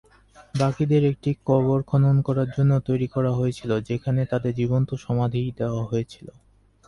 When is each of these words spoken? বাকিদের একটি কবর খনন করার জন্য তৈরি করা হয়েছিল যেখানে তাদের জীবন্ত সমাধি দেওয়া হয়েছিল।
বাকিদের 0.55 1.03
একটি 1.05 1.31
কবর 1.45 1.79
খনন 1.83 2.17
করার 2.21 2.49
জন্য 2.51 2.71
তৈরি 2.79 3.07
করা 3.07 3.31
হয়েছিল 3.31 3.71
যেখানে 3.89 4.21
তাদের 4.25 4.53
জীবন্ত 4.53 4.89
সমাধি 5.05 5.41
দেওয়া 5.59 5.83
হয়েছিল। 5.83 6.27